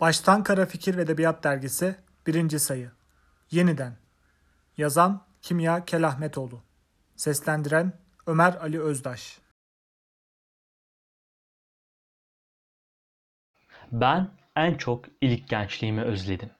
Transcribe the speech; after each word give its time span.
Baştan 0.00 0.42
Kara 0.42 0.66
Fikir 0.66 0.96
ve 0.96 1.02
Edebiyat 1.02 1.44
Dergisi 1.44 1.96
1. 2.26 2.58
Sayı 2.58 2.90
Yeniden 3.50 3.96
Yazan 4.76 5.26
Kimya 5.42 5.84
Kelahmetoğlu 5.84 6.62
Seslendiren 7.16 7.92
Ömer 8.26 8.54
Ali 8.54 8.80
Özdaş 8.80 9.38
Ben 13.92 14.30
en 14.56 14.74
çok 14.74 15.04
ilk 15.20 15.48
gençliğimi 15.48 16.02
özledim. 16.02 16.50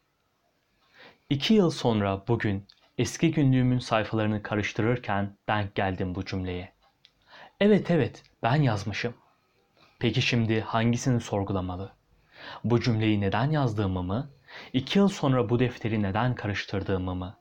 İki 1.31 1.55
yıl 1.55 1.71
sonra 1.71 2.29
bugün 2.29 2.67
eski 2.99 3.33
günlüğümün 3.33 3.79
sayfalarını 3.79 4.43
karıştırırken 4.43 5.37
denk 5.49 5.75
geldim 5.75 6.15
bu 6.15 6.25
cümleye. 6.25 6.73
Evet 7.61 7.91
evet 7.91 8.23
ben 8.43 8.57
yazmışım. 8.57 9.15
Peki 9.99 10.23
şimdi 10.23 10.61
hangisini 10.61 11.21
sorgulamalı? 11.21 11.98
Bu 12.65 12.81
cümleyi 12.81 13.21
neden 13.21 13.51
yazdığımı 13.51 14.03
mı? 14.03 14.31
İki 14.73 14.99
yıl 14.99 15.09
sonra 15.09 15.49
bu 15.49 15.59
defteri 15.59 16.03
neden 16.03 16.35
karıştırdığımı 16.35 17.15
mı? 17.15 17.37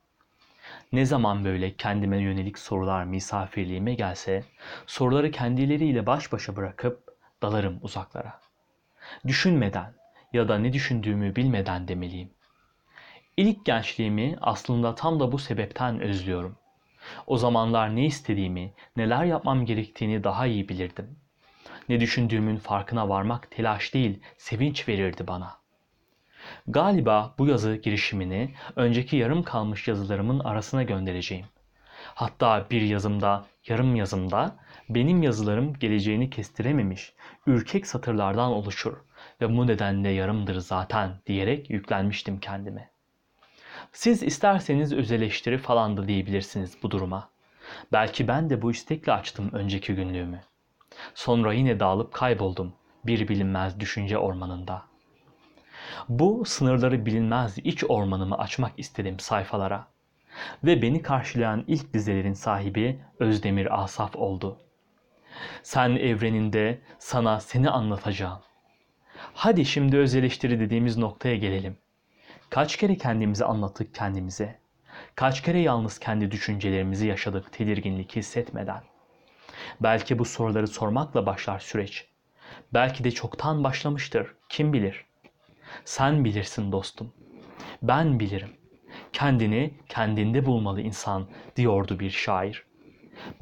Ne 0.92 1.06
zaman 1.06 1.44
böyle 1.44 1.76
kendime 1.76 2.18
yönelik 2.18 2.58
sorular 2.58 3.04
misafirliğime 3.04 3.94
gelse, 3.94 4.44
soruları 4.86 5.30
kendileriyle 5.30 6.06
baş 6.06 6.32
başa 6.32 6.56
bırakıp 6.56 7.02
dalarım 7.42 7.78
uzaklara. 7.82 8.40
Düşünmeden 9.26 9.94
ya 10.32 10.48
da 10.48 10.58
ne 10.58 10.72
düşündüğümü 10.72 11.36
bilmeden 11.36 11.88
demeliyim. 11.88 12.30
İlk 13.36 13.64
gençliğimi 13.64 14.36
aslında 14.40 14.94
tam 14.94 15.20
da 15.20 15.32
bu 15.32 15.38
sebepten 15.38 16.00
özlüyorum. 16.00 16.56
O 17.26 17.36
zamanlar 17.36 17.96
ne 17.96 18.06
istediğimi, 18.06 18.74
neler 18.96 19.24
yapmam 19.24 19.64
gerektiğini 19.64 20.24
daha 20.24 20.46
iyi 20.46 20.68
bilirdim. 20.68 21.18
Ne 21.88 22.00
düşündüğümün 22.00 22.56
farkına 22.56 23.08
varmak 23.08 23.50
telaş 23.50 23.94
değil, 23.94 24.20
sevinç 24.38 24.88
verirdi 24.88 25.26
bana. 25.26 25.58
Galiba 26.66 27.34
bu 27.38 27.46
yazı 27.46 27.76
girişimini 27.76 28.54
önceki 28.76 29.16
yarım 29.16 29.42
kalmış 29.42 29.88
yazılarımın 29.88 30.40
arasına 30.40 30.82
göndereceğim. 30.82 31.46
Hatta 32.14 32.66
bir 32.70 32.82
yazımda, 32.82 33.46
yarım 33.66 33.96
yazımda 33.96 34.56
benim 34.88 35.22
yazılarım 35.22 35.74
geleceğini 35.78 36.30
kestirememiş, 36.30 37.12
ürkek 37.46 37.86
satırlardan 37.86 38.50
oluşur 38.50 38.96
ve 39.40 39.56
bu 39.56 39.66
nedenle 39.66 40.08
yarımdır 40.08 40.60
zaten 40.60 41.10
diyerek 41.26 41.70
yüklenmiştim 41.70 42.40
kendime. 42.40 42.90
Siz 43.92 44.22
isterseniz 44.22 44.92
öz 44.92 45.12
eleştiri 45.12 45.58
falan 45.58 45.96
da 45.96 46.08
diyebilirsiniz 46.08 46.76
bu 46.82 46.90
duruma. 46.90 47.30
Belki 47.92 48.28
ben 48.28 48.50
de 48.50 48.62
bu 48.62 48.70
istekle 48.70 49.12
açtım 49.12 49.50
önceki 49.52 49.94
günlüğümü. 49.94 50.40
Sonra 51.14 51.52
yine 51.52 51.80
dağılıp 51.80 52.14
kayboldum 52.14 52.72
bir 53.04 53.28
bilinmez 53.28 53.80
düşünce 53.80 54.18
ormanında. 54.18 54.82
Bu 56.08 56.44
sınırları 56.44 57.06
bilinmez 57.06 57.58
iç 57.58 57.84
ormanımı 57.88 58.38
açmak 58.38 58.72
istedim 58.76 59.20
sayfalara. 59.20 59.86
Ve 60.64 60.82
beni 60.82 61.02
karşılayan 61.02 61.64
ilk 61.66 61.94
dizelerin 61.94 62.32
sahibi 62.32 63.00
Özdemir 63.18 63.82
Asaf 63.82 64.16
oldu. 64.16 64.58
Sen 65.62 65.90
evreninde 65.90 66.78
sana 66.98 67.40
seni 67.40 67.70
anlatacağım. 67.70 68.38
Hadi 69.34 69.64
şimdi 69.64 69.96
öz 69.96 70.14
eleştiri 70.14 70.60
dediğimiz 70.60 70.96
noktaya 70.96 71.36
gelelim. 71.36 71.76
Kaç 72.50 72.76
kere 72.76 72.96
kendimizi 72.96 73.44
anlattık 73.44 73.94
kendimize? 73.94 74.58
Kaç 75.14 75.42
kere 75.42 75.60
yalnız 75.60 75.98
kendi 75.98 76.30
düşüncelerimizi 76.30 77.06
yaşadık 77.06 77.52
tedirginlik 77.52 78.16
hissetmeden? 78.16 78.82
Belki 79.80 80.18
bu 80.18 80.24
soruları 80.24 80.68
sormakla 80.68 81.26
başlar 81.26 81.58
süreç. 81.58 82.08
Belki 82.74 83.04
de 83.04 83.10
çoktan 83.10 83.64
başlamıştır. 83.64 84.34
Kim 84.48 84.72
bilir? 84.72 85.04
Sen 85.84 86.24
bilirsin 86.24 86.72
dostum. 86.72 87.12
Ben 87.82 88.20
bilirim. 88.20 88.50
Kendini 89.12 89.74
kendinde 89.88 90.46
bulmalı 90.46 90.80
insan 90.80 91.28
diyordu 91.56 92.00
bir 92.00 92.10
şair. 92.10 92.64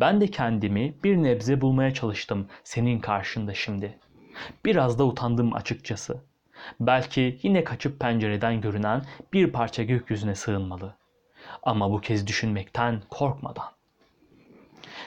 Ben 0.00 0.20
de 0.20 0.26
kendimi 0.26 0.94
bir 1.04 1.16
nebze 1.16 1.60
bulmaya 1.60 1.94
çalıştım 1.94 2.48
senin 2.64 3.00
karşında 3.00 3.54
şimdi. 3.54 3.98
Biraz 4.64 4.98
da 4.98 5.04
utandım 5.04 5.54
açıkçası. 5.54 6.24
Belki 6.80 7.38
yine 7.42 7.64
kaçıp 7.64 8.00
pencereden 8.00 8.60
görünen 8.60 9.04
bir 9.32 9.52
parça 9.52 9.82
gökyüzüne 9.82 10.34
sığınmalı. 10.34 10.96
Ama 11.62 11.90
bu 11.90 12.00
kez 12.00 12.26
düşünmekten 12.26 13.02
korkmadan. 13.10 13.75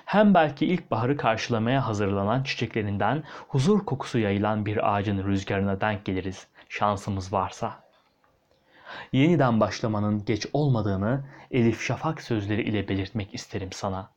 Hem 0.06 0.34
belki 0.34 0.66
ilkbaharı 0.66 1.18
karşılamaya 1.18 1.88
hazırlanan 1.88 2.44
çiçeklerinden 2.44 3.24
huzur 3.48 3.86
kokusu 3.86 4.20
yayılan 4.20 4.66
bir 4.66 4.96
ağacın 4.96 5.24
rüzgarına 5.24 5.82
denk 5.82 6.06
geliriz 6.06 6.48
şansımız 6.70 7.34
varsa. 7.34 7.84
Yeniden 9.12 9.60
başlamanın 9.60 10.26
geç 10.26 10.48
olmadığını 10.54 11.26
Elif 11.52 11.82
Şafak 11.82 12.22
sözleri 12.22 12.62
ile 12.62 12.88
belirtmek 12.88 13.34
isterim 13.34 13.72
sana. 13.72 14.12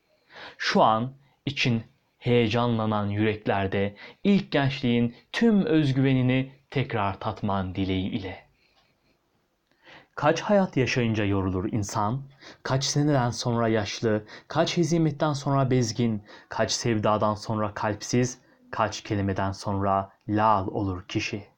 Şu 0.59 0.82
an 0.82 1.12
için 1.47 1.82
heyecanlanan 2.19 3.06
yüreklerde 3.06 3.97
ilk 4.25 4.50
gençliğin 4.50 5.16
tüm 5.32 5.66
özgüvenini 5.66 6.53
tekrar 6.71 7.21
tatman 7.21 7.75
dileği 7.75 8.10
ile. 8.10 8.52
Kaç 10.15 10.41
hayat 10.41 10.77
yaşayınca 10.77 11.25
yorulur 11.25 11.73
insan, 11.73 12.23
kaç 12.62 12.84
seneden 12.84 13.31
sonra 13.31 13.69
yaşlı, 13.69 14.25
kaç 14.49 14.77
hezimetten 14.77 15.33
sonra 15.33 15.71
bezgin, 15.71 16.23
kaç 16.49 16.73
sevdadan 16.73 17.34
sonra 17.34 17.75
kalpsiz, 17.75 18.39
kaç 18.71 19.03
kelimeden 19.03 19.53
sonra 19.53 20.12
lal 20.28 20.67
olur 20.67 21.09
kişi. 21.09 21.52